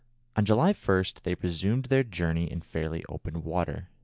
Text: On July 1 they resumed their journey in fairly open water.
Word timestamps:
On 0.35 0.43
July 0.43 0.73
1 0.73 1.03
they 1.21 1.35
resumed 1.35 1.85
their 1.85 2.01
journey 2.01 2.51
in 2.51 2.61
fairly 2.61 3.05
open 3.07 3.43
water. 3.43 3.89